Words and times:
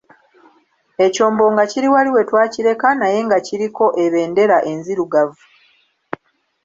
Ekyombo 1.05 1.43
nga 1.51 1.63
kiri 1.71 1.87
wali 1.93 2.09
we 2.15 2.21
twakireka 2.29 2.87
naye 2.99 3.17
nga 3.27 3.37
kiriko 3.45 3.85
ebendera 4.03 4.57
enzirugavu. 4.71 5.43